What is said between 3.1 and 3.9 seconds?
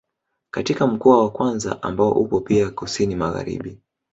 magharibi